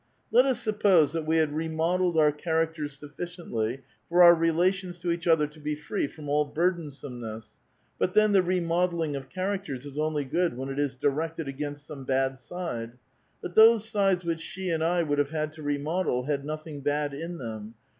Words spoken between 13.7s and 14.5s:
sides which